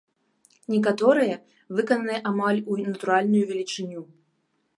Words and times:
Некаторыя 0.75 1.35
выкананы 1.81 2.15
амаль 2.31 2.65
у 2.71 2.79
натуральную 2.89 3.43
велічыню. 3.53 4.01